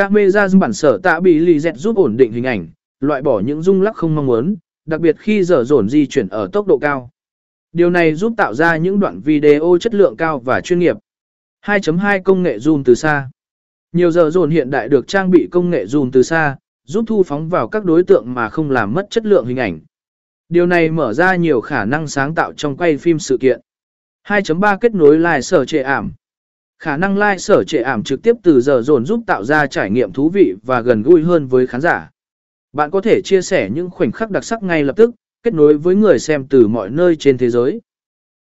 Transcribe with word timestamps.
Camera 0.00 0.46
zoom 0.46 0.58
bản 0.58 0.72
sở 0.72 0.98
tạ 0.98 1.20
bị 1.20 1.38
lì 1.38 1.60
dẹt 1.60 1.76
giúp 1.76 1.96
ổn 1.96 2.16
định 2.16 2.32
hình 2.32 2.44
ảnh, 2.44 2.68
loại 3.00 3.22
bỏ 3.22 3.40
những 3.40 3.62
rung 3.62 3.82
lắc 3.82 3.96
không 3.96 4.14
mong 4.14 4.26
muốn, 4.26 4.56
đặc 4.86 5.00
biệt 5.00 5.16
khi 5.18 5.44
dở 5.44 5.64
dồn 5.64 5.88
di 5.88 6.06
chuyển 6.06 6.28
ở 6.28 6.48
tốc 6.52 6.66
độ 6.66 6.78
cao. 6.78 7.10
Điều 7.72 7.90
này 7.90 8.14
giúp 8.14 8.32
tạo 8.36 8.54
ra 8.54 8.76
những 8.76 9.00
đoạn 9.00 9.20
video 9.20 9.78
chất 9.80 9.94
lượng 9.94 10.16
cao 10.16 10.38
và 10.38 10.60
chuyên 10.60 10.78
nghiệp. 10.78 10.96
2.2 11.66 12.22
Công 12.22 12.42
nghệ 12.42 12.56
zoom 12.58 12.82
từ 12.84 12.94
xa 12.94 13.30
Nhiều 13.92 14.10
giờ 14.10 14.30
dồn 14.30 14.50
hiện 14.50 14.70
đại 14.70 14.88
được 14.88 15.06
trang 15.06 15.30
bị 15.30 15.48
công 15.50 15.70
nghệ 15.70 15.84
zoom 15.84 16.10
từ 16.12 16.22
xa, 16.22 16.56
giúp 16.84 17.04
thu 17.06 17.22
phóng 17.22 17.48
vào 17.48 17.68
các 17.68 17.84
đối 17.84 18.02
tượng 18.02 18.34
mà 18.34 18.48
không 18.48 18.70
làm 18.70 18.94
mất 18.94 19.06
chất 19.10 19.26
lượng 19.26 19.46
hình 19.46 19.58
ảnh. 19.58 19.80
Điều 20.48 20.66
này 20.66 20.90
mở 20.90 21.12
ra 21.12 21.36
nhiều 21.36 21.60
khả 21.60 21.84
năng 21.84 22.06
sáng 22.06 22.34
tạo 22.34 22.52
trong 22.52 22.76
quay 22.76 22.96
phim 22.96 23.18
sự 23.18 23.38
kiện. 23.40 23.60
2.3 24.28 24.78
Kết 24.78 24.94
nối 24.94 25.18
live 25.18 25.40
sở 25.40 25.64
trệ 25.64 25.82
ảm 25.82 26.12
Khả 26.84 26.96
năng 26.96 27.14
live 27.14 27.38
sở 27.38 27.64
trệ 27.64 27.78
ảm 27.78 28.02
trực 28.02 28.22
tiếp 28.22 28.36
từ 28.42 28.60
giờ 28.60 28.82
dồn 28.82 29.04
giúp 29.04 29.20
tạo 29.26 29.44
ra 29.44 29.66
trải 29.66 29.90
nghiệm 29.90 30.12
thú 30.12 30.28
vị 30.28 30.54
và 30.62 30.80
gần 30.80 31.02
gũi 31.02 31.22
hơn 31.22 31.46
với 31.46 31.66
khán 31.66 31.80
giả. 31.80 32.10
Bạn 32.72 32.90
có 32.90 33.00
thể 33.00 33.20
chia 33.24 33.42
sẻ 33.42 33.70
những 33.70 33.90
khoảnh 33.90 34.12
khắc 34.12 34.30
đặc 34.30 34.44
sắc 34.44 34.62
ngay 34.62 34.84
lập 34.84 34.96
tức, 34.96 35.10
kết 35.42 35.54
nối 35.54 35.78
với 35.78 35.94
người 35.94 36.18
xem 36.18 36.46
từ 36.50 36.68
mọi 36.68 36.90
nơi 36.90 37.16
trên 37.16 37.38
thế 37.38 37.50
giới. 37.50 37.80